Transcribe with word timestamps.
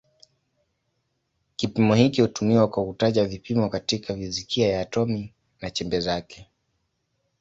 Kipimo 1.55 1.95
hiki 1.95 2.21
hutumiwa 2.21 2.67
kwa 2.69 2.85
kutaja 2.85 3.25
vipimo 3.25 3.69
katika 3.69 4.15
fizikia 4.15 4.67
ya 4.67 4.81
atomi 4.81 5.33
na 5.61 5.71
chembe 5.71 5.99
zake. 5.99 6.47